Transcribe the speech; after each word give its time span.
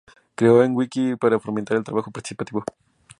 Creó 0.33 0.65
un 0.65 0.73
Wiki 0.75 1.15
para 1.15 1.39
fomentar 1.39 1.77
el 1.77 1.83
trabajo 1.83 2.09
participativo. 2.09 2.63